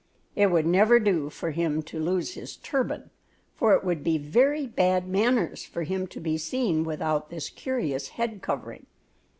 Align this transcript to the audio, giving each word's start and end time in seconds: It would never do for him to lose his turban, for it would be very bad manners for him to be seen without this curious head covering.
It 0.35 0.47
would 0.47 0.65
never 0.65 0.99
do 0.99 1.29
for 1.29 1.51
him 1.51 1.83
to 1.83 1.99
lose 1.99 2.33
his 2.33 2.55
turban, 2.55 3.11
for 3.53 3.75
it 3.75 3.83
would 3.83 4.03
be 4.03 4.17
very 4.17 4.65
bad 4.65 5.07
manners 5.07 5.63
for 5.63 5.83
him 5.83 6.07
to 6.07 6.19
be 6.19 6.39
seen 6.39 6.83
without 6.83 7.29
this 7.29 7.49
curious 7.51 8.07
head 8.07 8.41
covering. 8.41 8.87